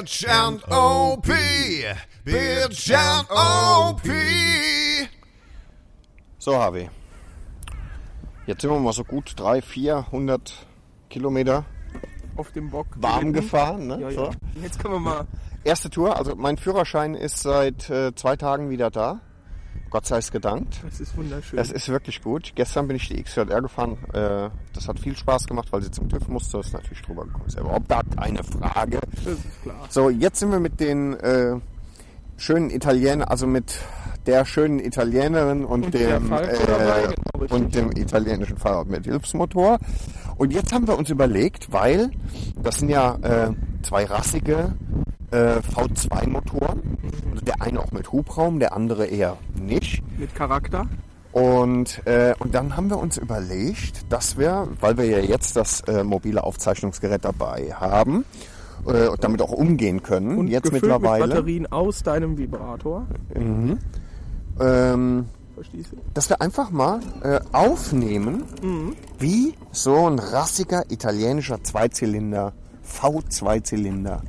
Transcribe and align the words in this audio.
Bitch 0.00 0.26
and 0.26 0.62
OP. 0.70 1.26
Bitch 2.24 2.90
and 2.94 3.26
OP. 3.30 4.00
So, 6.38 6.56
Harvey. 6.56 6.88
Jetzt 8.46 8.62
sind 8.62 8.70
wir 8.70 8.78
mal 8.80 8.94
so 8.94 9.04
gut 9.04 9.34
300, 9.36 9.62
400 9.62 10.54
Kilometer 11.10 11.66
Auf 12.36 12.50
dem 12.52 12.70
Bock. 12.70 12.86
warm 12.96 13.34
gefahren. 13.34 13.88
Ne? 13.88 14.00
Ja, 14.00 14.10
So. 14.10 14.24
ja. 14.24 14.30
Jetzt 14.62 14.78
können 14.78 14.94
wir 14.94 15.00
mal. 15.00 15.26
Erste 15.64 15.90
Tour, 15.90 16.16
also 16.16 16.34
mein 16.34 16.56
Führerschein 16.56 17.14
ist 17.14 17.40
seit 17.40 17.90
äh, 17.90 18.14
zwei 18.14 18.36
Tagen 18.36 18.70
wieder 18.70 18.90
da. 18.90 19.20
Gott 19.90 20.06
sei 20.06 20.18
es 20.18 20.30
gedankt. 20.30 20.80
Das 20.84 21.00
ist 21.00 21.16
wunderschön. 21.16 21.56
Das 21.56 21.72
ist 21.72 21.88
wirklich 21.88 22.22
gut. 22.22 22.52
Gestern 22.54 22.86
bin 22.86 22.96
ich 22.96 23.08
die 23.08 23.22
XJR 23.22 23.60
gefahren. 23.60 23.98
Äh, 24.12 24.50
das 24.72 24.86
hat 24.86 25.00
viel 25.00 25.16
Spaß 25.16 25.46
gemacht, 25.46 25.68
weil 25.72 25.82
sie 25.82 25.90
zum 25.90 26.08
TÜV 26.08 26.28
musste. 26.28 26.58
Das 26.58 26.68
ist 26.68 26.72
natürlich 26.72 27.02
drüber 27.02 27.24
gekommen. 27.24 27.46
Ist 27.46 27.58
überhaupt 27.58 27.88
gar 27.88 28.04
keine 28.04 28.44
Frage. 28.44 29.00
Das 29.24 29.34
ist 29.34 29.62
klar. 29.62 29.86
So, 29.88 30.08
jetzt 30.08 30.38
sind 30.38 30.52
wir 30.52 30.60
mit 30.60 30.78
den 30.78 31.14
äh, 31.14 31.56
schönen 32.36 32.70
Italienern, 32.70 33.28
also 33.28 33.46
mit 33.46 33.74
der 34.26 34.44
schönen 34.44 34.78
Italienerin 34.78 35.64
und, 35.64 35.86
Und 35.86 35.94
dem 35.94 36.30
dabei, 36.30 37.08
genau, 37.36 37.54
und 37.54 37.74
dem 37.74 37.90
italienischen 37.92 38.58
Fahrrad 38.58 38.88
mit 38.88 39.06
Hilfsmotor. 39.06 39.78
Und 40.36 40.52
jetzt 40.52 40.72
haben 40.72 40.86
wir 40.86 40.96
uns 40.96 41.10
überlegt, 41.10 41.72
weil 41.72 42.10
das 42.62 42.78
sind 42.78 42.90
ja 42.90 43.16
äh, 43.22 43.50
zwei 43.82 44.04
rassige 44.04 44.74
äh, 45.30 45.58
V2-Motoren. 45.58 46.98
Also 47.02 47.19
der 47.42 47.60
eine 47.62 47.80
auch 47.80 47.92
mit 47.92 48.12
Hubraum, 48.12 48.58
der 48.58 48.72
andere 48.74 49.06
eher 49.06 49.36
nicht. 49.54 50.02
Mit 50.18 50.34
Charakter. 50.34 50.86
Und, 51.32 52.04
äh, 52.06 52.34
und 52.40 52.54
dann 52.54 52.76
haben 52.76 52.90
wir 52.90 52.98
uns 52.98 53.16
überlegt, 53.16 54.12
dass 54.12 54.36
wir, 54.36 54.66
weil 54.80 54.96
wir 54.98 55.04
ja 55.06 55.18
jetzt 55.20 55.54
das 55.56 55.80
äh, 55.82 56.02
mobile 56.02 56.42
Aufzeichnungsgerät 56.42 57.24
dabei 57.24 57.72
haben 57.72 58.24
äh, 58.86 59.06
und 59.06 59.22
damit 59.22 59.40
auch 59.40 59.52
umgehen 59.52 60.02
können, 60.02 60.38
Und 60.38 60.48
jetzt 60.48 60.72
mittlerweile, 60.72 61.26
mit 61.26 61.34
Batterien 61.36 61.66
aus 61.70 62.02
deinem 62.02 62.36
Vibrator. 62.36 63.06
ähm, 64.58 65.26
Verstehst 65.54 65.92
du? 65.92 65.96
dass 66.14 66.28
wir 66.30 66.40
einfach 66.40 66.70
mal 66.70 67.00
äh, 67.22 67.40
aufnehmen, 67.52 68.44
Mhm. 68.62 68.96
wie 69.18 69.54
so 69.72 70.06
ein 70.08 70.18
rassiger 70.18 70.90
italienischer 70.90 71.62
Zweizylinder, 71.62 72.52
V2-Zylinder 72.84 74.22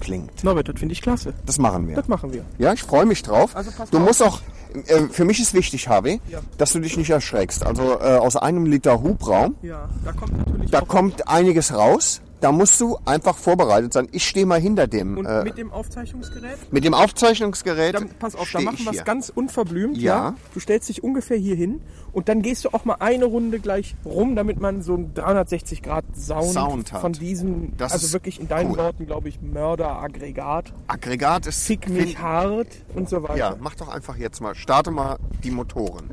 klingt. 0.00 0.42
Norbert, 0.44 0.68
das 0.68 0.78
finde 0.78 0.92
ich 0.92 1.02
klasse. 1.02 1.32
Das 1.44 1.58
machen 1.58 1.88
wir. 1.88 1.96
Das 1.96 2.08
machen 2.08 2.32
wir. 2.32 2.44
Ja, 2.58 2.72
ich 2.72 2.82
freue 2.82 3.06
mich 3.06 3.22
drauf. 3.22 3.54
Also 3.56 3.70
pass 3.76 3.90
du 3.90 3.98
auf. 3.98 4.04
musst 4.04 4.22
auch, 4.22 4.40
äh, 4.86 5.02
für 5.10 5.24
mich 5.24 5.40
ist 5.40 5.54
wichtig, 5.54 5.88
Harvey, 5.88 6.20
Ja. 6.30 6.40
dass 6.58 6.72
du 6.72 6.80
dich 6.80 6.96
nicht 6.96 7.10
erschreckst. 7.10 7.64
Also 7.64 7.98
äh, 8.00 8.16
aus 8.16 8.36
einem 8.36 8.66
Liter 8.66 9.00
Hubraum, 9.02 9.54
Ja, 9.62 9.88
da 10.04 10.12
kommt 10.12 10.36
natürlich 10.38 10.70
da 10.70 10.80
kommt 10.82 11.28
einiges 11.28 11.74
raus. 11.74 12.20
Da 12.46 12.52
musst 12.52 12.80
du 12.80 12.96
einfach 13.04 13.36
vorbereitet 13.36 13.92
sein. 13.92 14.06
Ich 14.12 14.24
stehe 14.24 14.46
mal 14.46 14.60
hinter 14.60 14.86
dem. 14.86 15.18
Und 15.18 15.26
äh, 15.26 15.42
mit 15.42 15.58
dem 15.58 15.72
Aufzeichnungsgerät? 15.72 16.72
mit 16.72 16.84
dem 16.84 16.94
Aufzeichnungsgerät. 16.94 17.96
Dann, 17.96 18.08
pass 18.20 18.36
auf, 18.36 18.48
da 18.52 18.60
machen 18.60 18.84
wir 18.84 18.92
es 18.92 19.04
ganz 19.04 19.30
unverblümt. 19.30 19.96
Ja. 19.96 20.36
Du 20.54 20.60
stellst 20.60 20.88
dich 20.88 21.02
ungefähr 21.02 21.36
hier 21.36 21.56
hin 21.56 21.80
und 22.12 22.28
dann 22.28 22.42
gehst 22.42 22.64
du 22.64 22.68
auch 22.68 22.84
mal 22.84 22.98
eine 23.00 23.24
Runde 23.24 23.58
gleich 23.58 23.96
rum, 24.04 24.36
damit 24.36 24.60
man 24.60 24.80
so 24.82 24.94
einen 24.94 25.12
360 25.12 25.82
Grad 25.82 26.04
Sound, 26.16 26.52
Sound 26.52 26.92
hat. 26.92 27.00
von 27.00 27.14
diesem, 27.14 27.76
Das 27.76 27.90
also 27.90 28.12
wirklich 28.12 28.38
in 28.38 28.46
deinen 28.46 28.70
cool. 28.70 28.76
Worten, 28.78 29.06
glaube 29.06 29.28
ich, 29.28 29.40
Mörderaggregat, 29.42 30.72
Aggregat 30.86 31.48
ist. 31.48 31.64
fick 31.66 31.88
mich 31.88 32.16
hart 32.16 32.68
und 32.94 33.08
so 33.08 33.24
weiter. 33.24 33.36
Ja, 33.38 33.56
mach 33.58 33.74
doch 33.74 33.88
einfach 33.88 34.16
jetzt 34.18 34.40
mal. 34.40 34.54
Starte 34.54 34.92
mal 34.92 35.16
die 35.42 35.50
Motoren. 35.50 36.12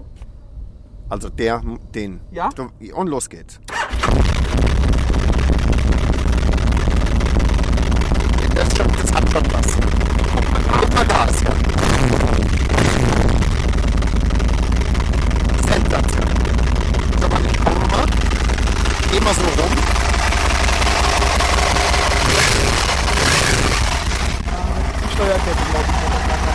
Also 1.09 1.29
der, 1.29 1.61
den. 1.93 2.21
Ja? 2.31 2.49
Und 2.95 3.05
los 3.07 3.29
geht's. 3.29 3.59
Das, 8.55 8.67
schon, 8.77 8.87
das 9.01 9.11
hat 9.11 9.31
schon 9.31 9.43
was. 9.51 9.65
Guck 10.79 10.93
mal 10.93 11.05
Gas, 11.07 11.41
ja. 11.41 11.53
Sensation. 15.67 16.27
Sag 17.19 17.31
mal, 17.31 17.41
ich 17.45 17.57
komme 17.57 17.87
mal. 17.87 18.05
Geh 19.11 19.19
mal 19.21 19.33
so 19.33 19.61
rum. 19.61 19.71
Steuerkette, 25.13 25.63
glaube 25.71 25.85
ich. 25.87 26.03
wenn 26.03 26.11
man 26.11 26.21
das 26.29 26.39
hat. 26.47 26.53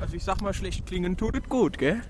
Also 0.00 0.14
ich 0.14 0.24
sag 0.24 0.37
mal, 0.48 0.54
schlecht 0.54 0.86
klingen 0.86 1.14
tut 1.16 1.36
es 1.36 1.46
gut, 1.46 1.76
gell? 1.76 2.00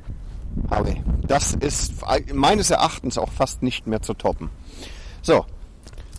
Harvey, 0.71 1.03
das 1.26 1.54
ist 1.54 1.94
meines 2.32 2.71
Erachtens 2.71 3.19
auch 3.19 3.32
fast 3.32 3.65
nicht 3.65 3.88
mehr 3.88 4.00
zu 4.00 4.15
toppen. 4.15 4.50
So, 5.22 5.44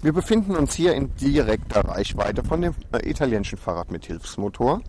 wir 0.02 0.12
befinden 0.12 0.58
uns 0.58 0.74
hier 0.74 0.96
in 0.96 1.16
direkter 1.16 1.86
Reichweite 1.86 2.44
von 2.44 2.62
dem 2.62 2.76
äh, 2.92 3.10
italienischen 3.10 3.58
Fahrrad 3.58 3.90
mit 3.90 4.06
Hilfsmotor. 4.06 4.82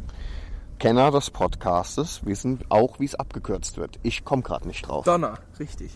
Kenner 0.81 1.13
des 1.13 1.31
Podcastes 1.31 2.25
wissen 2.25 2.61
auch, 2.69 2.99
wie 2.99 3.05
es 3.05 3.15
abgekürzt 3.15 3.77
wird. 3.77 4.01
Ich 4.03 4.25
komme 4.25 4.43
gerade 4.43 4.67
nicht 4.67 4.89
drauf. 4.89 5.05
Donner, 5.05 5.39
richtig. 5.61 5.93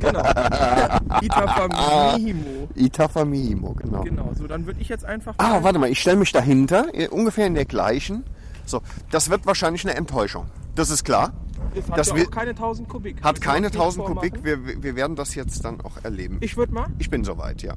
genau. 0.00 0.22
Itafamimo. 1.20 2.68
Itafamimo, 2.74 3.74
genau. 3.74 4.00
Genau, 4.02 4.30
so 4.36 4.48
dann 4.48 4.66
würde 4.66 4.80
ich 4.80 4.88
jetzt 4.88 5.04
einfach 5.04 5.34
Ah, 5.38 5.62
warte 5.62 5.78
mal, 5.78 5.90
ich 5.90 6.00
stelle 6.00 6.16
mich 6.16 6.32
dahinter, 6.32 6.86
äh, 6.92 7.06
ungefähr 7.06 7.46
in 7.46 7.54
der 7.54 7.66
gleichen. 7.66 8.24
So, 8.72 8.80
das 9.10 9.28
wird 9.28 9.44
wahrscheinlich 9.44 9.84
eine 9.86 9.94
Enttäuschung. 9.98 10.46
Das 10.74 10.88
ist 10.88 11.04
klar. 11.04 11.34
das 11.74 11.90
hat 11.90 11.98
das 11.98 12.08
ja 12.08 12.16
wir- 12.16 12.30
keine 12.30 12.50
1000 12.52 12.88
Kubik. 12.88 13.22
Hat 13.22 13.38
keine 13.42 13.66
uns 13.66 13.74
nichts 13.74 13.98
1000 13.98 14.06
Kubik. 14.06 14.44
Wir, 14.44 14.82
wir 14.82 14.96
werden 14.96 15.14
das 15.14 15.34
jetzt 15.34 15.62
dann 15.62 15.82
auch 15.82 16.02
erleben. 16.02 16.38
Ich 16.40 16.56
würde 16.56 16.72
mal. 16.72 16.86
Ich 16.98 17.10
bin 17.10 17.22
soweit, 17.22 17.60
ja. 17.60 17.74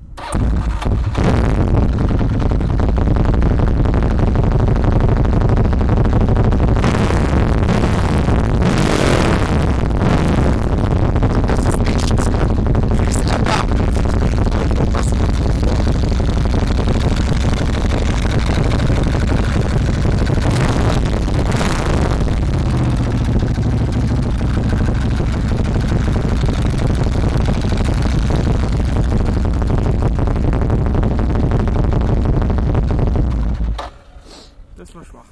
Das 34.77 34.93
war 34.93 35.03
schwach. 35.05 35.25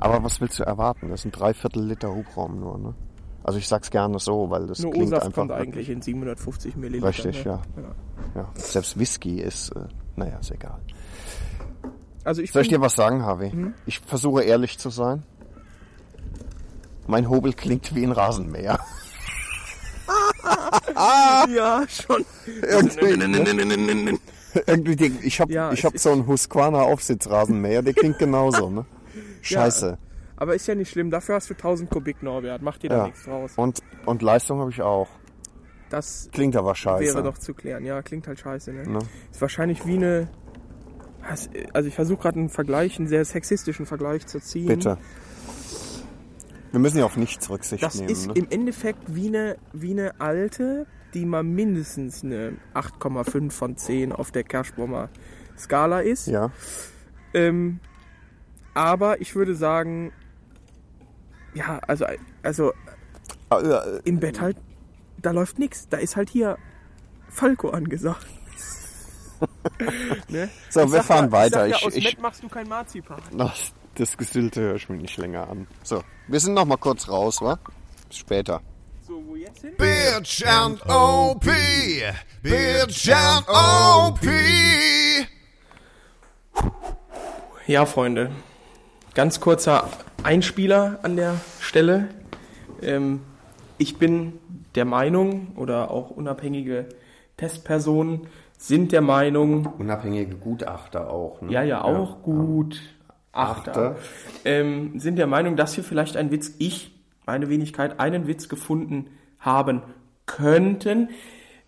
Aber 0.00 0.17
was 0.28 0.42
willst 0.42 0.58
du 0.58 0.62
erwarten? 0.62 1.08
Das 1.08 1.22
sind 1.22 1.32
drei 1.32 1.54
Viertel 1.54 1.82
Liter 1.86 2.14
Hubraum 2.14 2.60
nur, 2.60 2.76
ne? 2.76 2.94
Also 3.42 3.58
ich 3.58 3.66
sag's 3.66 3.90
gerne 3.90 4.18
so, 4.18 4.50
weil 4.50 4.66
das 4.66 4.80
Nur 4.80 4.90
klingt 4.92 5.06
O-Saft 5.06 5.24
einfach 5.24 5.36
kommt 5.36 5.52
eigentlich 5.52 5.88
in 5.88 6.02
750 6.02 6.76
Milliliter. 6.76 7.08
Richtig, 7.08 7.46
ne? 7.46 7.52
ja. 7.52 7.62
Ja, 8.34 8.50
selbst 8.52 8.98
Whisky 8.98 9.40
ist, 9.40 9.70
äh, 9.70 9.86
naja, 10.16 10.36
ist 10.38 10.50
egal. 10.50 10.80
Also 12.24 12.42
ich 12.42 12.52
Soll 12.52 12.60
ich 12.60 12.68
dir 12.68 12.82
was 12.82 12.94
sagen, 12.94 13.24
Harvey? 13.24 13.54
Mhm. 13.54 13.72
Ich 13.86 14.00
versuche 14.00 14.42
ehrlich 14.42 14.78
zu 14.78 14.90
sein. 14.90 15.22
Mein 17.06 17.30
Hobel 17.30 17.54
klingt 17.54 17.94
wie 17.94 18.04
ein 18.04 18.12
Rasenmäher. 18.12 18.78
ja 21.48 21.86
schon. 21.88 22.26
Irgendwie, 22.68 24.18
Irgendwie 24.66 25.06
ich 25.22 25.40
habe 25.40 25.50
Ja, 25.50 25.72
ich 25.72 25.86
hab 25.86 25.96
so 25.96 26.12
einen 26.12 26.26
Husqvarna 26.26 26.82
Aufsitzrasenmäher, 26.82 27.80
der 27.80 27.94
klingt 27.94 28.18
genauso, 28.18 28.68
ne? 28.68 28.84
Scheiße. 29.40 29.96
Aber 30.40 30.54
ist 30.54 30.66
ja 30.68 30.74
nicht 30.74 30.90
schlimm. 30.90 31.10
Dafür 31.10 31.34
hast 31.34 31.50
du 31.50 31.54
1000 31.54 31.90
Kubik 31.90 32.22
Norbert. 32.22 32.62
Mach 32.62 32.78
dir 32.78 32.88
da 32.90 32.96
Ja. 32.98 33.04
nichts 33.06 33.24
draus. 33.24 33.52
Und, 33.56 33.80
und 34.06 34.22
Leistung 34.22 34.60
habe 34.60 34.70
ich 34.70 34.80
auch. 34.80 35.08
Das 35.90 36.28
Klingt 36.32 36.54
aber 36.56 36.74
scheiße. 36.74 37.14
wäre 37.14 37.22
doch 37.24 37.38
zu 37.38 37.54
klären. 37.54 37.84
Ja, 37.84 38.02
klingt 38.02 38.26
halt 38.28 38.38
scheiße. 38.38 38.72
Ne? 38.72 38.86
Ne? 38.88 38.98
Ist 39.32 39.40
wahrscheinlich 39.40 39.84
wie 39.86 39.96
eine. 39.96 40.28
Also 41.74 41.88
ich 41.88 41.94
versuche 41.94 42.22
gerade 42.22 42.38
einen 42.38 42.48
Vergleich, 42.48 42.98
einen 42.98 43.08
sehr 43.08 43.24
sexistischen 43.24 43.84
Vergleich 43.84 44.26
zu 44.26 44.40
ziehen. 44.40 44.68
Bitte. 44.68 44.96
Wir 46.70 46.80
müssen 46.80 46.98
ja 46.98 47.04
auf 47.04 47.16
nichts 47.16 47.48
Rücksicht 47.50 47.82
Das 47.82 47.96
nehmen. 47.96 48.08
ist 48.10 48.26
ne? 48.28 48.34
im 48.36 48.46
Endeffekt 48.50 49.00
wie 49.14 49.28
eine, 49.28 49.56
wie 49.72 49.90
eine 49.92 50.20
alte, 50.20 50.86
die 51.14 51.24
mal 51.24 51.42
mindestens 51.42 52.22
eine 52.22 52.52
8,5 52.74 53.50
von 53.50 53.76
10 53.76 54.12
auf 54.12 54.30
der 54.30 54.44
Kerschbommer 54.44 55.08
Skala 55.58 56.00
ist. 56.00 56.28
ja. 56.28 56.50
Ähm, 57.34 57.80
aber 58.74 59.20
ich 59.20 59.34
würde 59.34 59.54
sagen, 59.54 60.12
ja, 61.58 61.80
also, 61.86 62.06
also 62.42 62.72
Äh, 63.50 63.56
äh, 63.56 64.00
im 64.04 64.20
Bett 64.20 64.40
halt, 64.40 64.56
da 65.18 65.30
läuft 65.32 65.58
nichts. 65.58 65.88
Da 65.88 65.96
ist 65.96 66.16
halt 66.16 66.30
hier 66.30 66.56
Falco 67.28 67.70
angesagt. 67.70 68.26
ne? 70.28 70.48
So, 70.70 70.82
Ich 70.82 70.92
wir 70.92 71.02
fahren 71.02 71.26
ja, 71.26 71.32
weiter. 71.32 71.66
Ich, 71.66 71.74
sag 71.74 71.80
ja, 71.80 71.86
aus 71.86 71.94
ich, 71.94 72.04
Met 72.04 72.20
machst 72.20 72.42
du 72.42 72.48
kein 72.48 72.68
Marzipan. 72.68 73.20
Ach, 73.38 73.54
das 73.94 74.16
Gesüllte 74.16 74.60
höre 74.60 74.76
ich 74.76 74.88
mir 74.88 74.96
nicht 74.96 75.16
länger 75.16 75.48
an. 75.48 75.66
So, 75.82 76.02
wir 76.26 76.40
sind 76.40 76.54
noch 76.54 76.64
mal 76.64 76.76
kurz 76.76 77.08
raus, 77.08 77.40
wa? 77.40 77.58
Bis 78.08 78.18
später. 78.18 78.60
So, 79.06 79.22
wo 79.26 79.36
jetzt 79.36 79.60
hin? 79.62 79.74
Bitch 79.76 80.44
and 80.46 80.80
OP. 80.88 81.44
Bitch 82.42 83.10
and 83.10 83.48
OP. 83.48 84.20
Ja, 87.66 87.86
Freunde. 87.86 88.30
Ganz 89.14 89.40
kurzer 89.40 89.88
Einspieler 90.22 90.98
an 91.02 91.16
der 91.16 91.36
Stelle. 91.60 92.08
Ähm, 92.82 93.20
ich 93.78 93.98
bin 93.98 94.34
der 94.74 94.84
Meinung, 94.84 95.52
oder 95.56 95.90
auch 95.90 96.10
unabhängige 96.10 96.86
Testpersonen 97.36 98.26
sind 98.58 98.90
der 98.92 99.00
Meinung, 99.00 99.66
Unabhängige 99.78 100.34
Gutachter 100.34 101.10
auch. 101.10 101.40
Ne? 101.40 101.52
ja, 101.52 101.62
ja, 101.62 101.82
auch 101.82 102.22
gut, 102.22 102.80
Achter, 103.30 103.70
Achter. 103.70 103.96
Ähm, 104.44 104.98
sind 104.98 105.16
der 105.16 105.28
Meinung, 105.28 105.56
dass 105.56 105.76
wir 105.76 105.84
vielleicht 105.84 106.16
einen 106.16 106.32
Witz, 106.32 106.54
ich, 106.58 106.90
meine 107.24 107.48
Wenigkeit, 107.48 108.00
einen 108.00 108.26
Witz 108.26 108.48
gefunden 108.48 109.10
haben 109.38 109.82
könnten, 110.26 111.10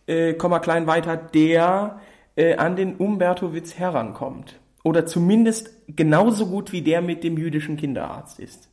äh, 0.06 0.34
Komma 0.34 0.58
klein 0.58 0.88
weiter, 0.88 1.16
der 1.16 2.00
äh, 2.34 2.56
an 2.56 2.74
den 2.74 2.96
Umberto-Witz 2.96 3.78
herankommt. 3.78 4.58
Oder 4.82 5.04
zumindest 5.06 5.70
genauso 5.88 6.46
gut 6.46 6.72
wie 6.72 6.82
der 6.82 7.02
mit 7.02 7.22
dem 7.24 7.36
jüdischen 7.36 7.76
Kinderarzt 7.76 8.38
ist. 8.40 8.68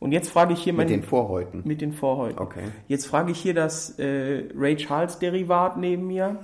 Und 0.00 0.12
jetzt 0.12 0.30
frage 0.30 0.52
ich 0.52 0.62
hier 0.62 0.72
Mit 0.72 0.88
meinen 0.88 1.00
den 1.00 1.08
Vorhäuten. 1.08 1.62
mit 1.64 1.80
den 1.80 1.92
Vorhäuten. 1.92 2.38
Okay. 2.38 2.62
Jetzt 2.86 3.06
frage 3.06 3.32
ich 3.32 3.38
hier 3.40 3.54
das 3.54 3.98
äh, 3.98 4.44
Ray 4.56 4.76
Charles 4.76 5.18
Derivat 5.18 5.76
neben 5.76 6.06
mir. 6.06 6.36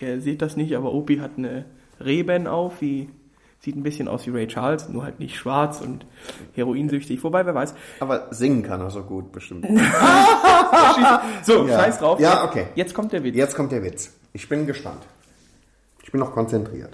Ihr 0.00 0.20
seht 0.20 0.40
das 0.42 0.56
nicht, 0.56 0.74
aber 0.76 0.92
Opie 0.92 1.20
hat 1.20 1.32
eine 1.36 1.64
Reben 2.02 2.46
auf, 2.46 2.80
wie 2.80 3.08
sieht 3.60 3.76
ein 3.76 3.82
bisschen 3.84 4.08
aus 4.08 4.26
wie 4.26 4.30
Ray 4.30 4.46
Charles, 4.48 4.88
nur 4.88 5.04
halt 5.04 5.20
nicht 5.20 5.36
schwarz 5.36 5.80
und 5.80 6.04
heroinsüchtig. 6.54 7.22
Wobei, 7.22 7.46
wer 7.46 7.54
weiß. 7.54 7.74
Aber 8.00 8.26
singen 8.32 8.62
kann 8.64 8.80
er 8.80 8.90
so 8.90 9.02
gut, 9.02 9.30
bestimmt. 9.32 9.66
So, 11.44 11.66
Ja. 11.66 11.80
scheiß 11.80 11.98
drauf. 11.98 12.20
Ja, 12.20 12.44
okay. 12.44 12.66
Jetzt 12.74 12.94
kommt 12.94 13.12
der 13.12 13.22
Witz. 13.24 13.36
Jetzt 13.36 13.54
kommt 13.54 13.72
der 13.72 13.82
Witz. 13.82 14.12
Ich 14.32 14.48
bin 14.48 14.66
gespannt. 14.66 15.02
Ich 16.02 16.10
bin 16.10 16.20
noch 16.20 16.32
konzentriert. 16.32 16.90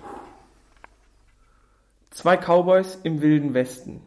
Zwei 2.19 2.37
Cowboys 2.37 2.99
im 3.05 3.23
wilden 3.23 3.55
Westen. 3.55 4.01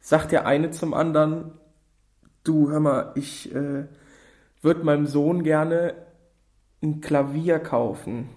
Sagt 0.00 0.32
der 0.32 0.46
eine 0.46 0.70
zum 0.70 0.94
anderen, 0.94 1.52
du 2.42 2.70
hör 2.70 2.80
mal, 2.80 3.12
ich 3.16 3.54
äh, 3.54 3.84
würde 4.62 4.82
meinem 4.82 5.04
Sohn 5.04 5.42
gerne 5.42 5.92
ein 6.82 7.02
Klavier 7.02 7.58
kaufen. 7.58 8.30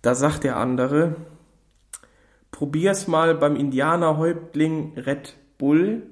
Da 0.00 0.14
sagt 0.14 0.44
der 0.44 0.56
andere, 0.56 1.14
probier's 2.52 3.06
mal 3.06 3.34
beim 3.34 3.54
Indianerhäuptling 3.54 4.96
Red 4.96 5.36
Bull, 5.58 6.04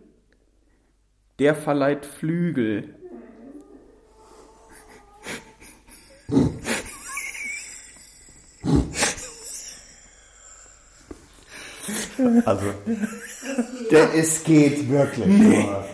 der 1.38 1.54
verleiht 1.54 2.04
Flügel. 2.04 2.94
Also, 12.44 12.66
der, 13.90 14.14
es 14.14 14.42
geht 14.44 14.88
wirklich. 14.90 15.26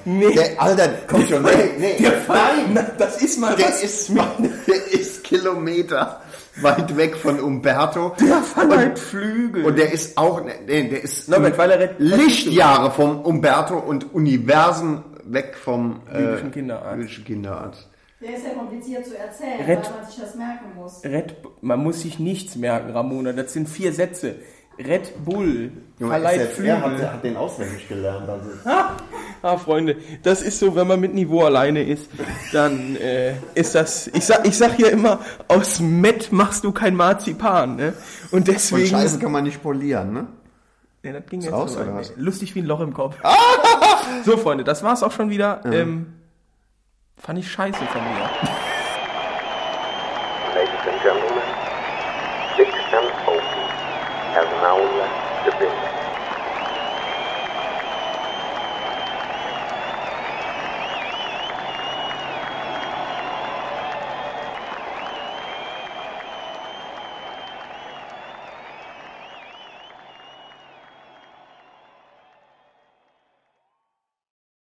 Nee, 0.05 0.35
Der, 0.35 0.61
Alter, 0.61 0.89
komm 1.07 1.27
schon. 1.27 1.43
Nee, 1.43 1.51
nee, 1.79 2.07
nein, 2.29 2.87
das 2.99 3.21
ist 3.23 3.39
mal 3.39 3.55
der 3.57 3.69
ist, 3.83 4.11
der 4.11 5.01
ist 5.01 5.25
Kilometer 5.25 6.21
weit 6.61 6.97
weg 6.97 7.17
von 7.17 7.41
Umberto. 7.41 8.15
Der 8.21 8.43
verleiht 8.43 8.99
Flügel. 8.99 9.65
Und 9.65 9.79
der 9.79 9.93
ist 9.93 10.17
auch, 10.19 10.43
nee, 10.45 10.89
der 10.89 11.03
ist 11.03 11.29
Norbert, 11.29 11.57
weil 11.59 11.71
er 11.73 11.81
Red- 11.81 11.95
Lichtjahre 11.99 12.91
vom 12.91 13.21
Umberto 13.23 13.79
und 13.79 14.13
Universen 14.15 15.03
weg 15.25 15.55
vom 15.57 16.01
Jüdischen 16.13 16.49
äh, 16.49 16.53
Kinderarzt. 16.53 16.97
jüdischen 16.99 17.25
Kinderarzt. 17.25 17.89
Der 18.21 18.37
ist 18.37 18.45
ja 18.45 18.51
kompliziert 18.55 19.05
zu 19.07 19.17
erzählen, 19.19 19.61
Red- 19.67 19.85
weil 19.91 19.97
man 20.01 20.07
sich 20.11 20.21
das 20.21 20.35
merken 20.37 20.67
muss. 20.77 21.03
Red, 21.05 21.37
man 21.61 21.81
muss 21.83 22.03
sich 22.03 22.19
nichts 22.19 22.55
merken, 22.57 22.91
Ramona. 22.93 23.33
Das 23.33 23.53
sind 23.53 23.69
vier 23.69 23.93
Sätze. 23.93 24.37
Red 24.79 25.25
Bull 25.25 25.71
verleiht 25.99 26.39
selbst 26.39 26.59
er 26.61 26.81
hat, 26.83 26.89
Flügel. 26.91 27.13
hat 27.13 27.25
den 27.25 27.37
auswendig 27.37 27.89
gelernt. 27.89 28.29
Also. 28.29 28.51
Ah, 29.43 29.57
Freunde, 29.57 29.97
das 30.23 30.43
ist 30.43 30.59
so, 30.59 30.75
wenn 30.75 30.87
man 30.87 31.01
mit 31.01 31.15
Niveau 31.15 31.43
alleine 31.43 31.83
ist, 31.83 32.09
dann 32.53 32.97
äh, 32.97 33.35
ist 33.55 33.75
das. 33.75 34.09
Ich 34.09 34.25
sag, 34.25 34.47
ich 34.47 34.57
sag 34.57 34.75
hier 34.75 34.91
immer, 34.91 35.21
aus 35.49 35.81
Met 35.81 36.33
machst 36.33 36.65
du 36.65 36.73
kein 36.73 36.95
Marzipan, 36.97 37.77
ne? 37.77 37.93
Und 38.31 38.39
Und 38.39 38.49
deswegen. 38.49 38.87
Scheiße 38.87 39.19
kann 39.19 39.33
man 39.33 39.45
nicht 39.45 39.63
polieren, 39.63 40.13
ne? 40.13 40.27
Ja, 41.03 41.13
das 41.13 41.27
ging 41.29 41.41
jetzt 41.41 41.53
raus, 41.53 41.73
so 41.73 41.81
weit. 41.81 41.87
oder 41.89 41.97
was? 41.97 42.13
Lustig 42.17 42.55
wie 42.55 42.61
ein 42.61 42.67
Loch 42.67 42.81
im 42.81 42.95
Kopf. 42.95 43.17
so, 44.25 44.37
Freunde, 44.37 44.63
das 44.65 44.83
war's 44.85 45.03
auch 45.03 45.13
schon 45.13 45.31
wieder. 45.31 45.61
Ähm, 45.65 46.15
fand 47.19 47.39
ich 47.41 47.51
scheiße 47.51 47.79
von 47.79 48.03
mir. 48.03 48.31
And 55.61 55.93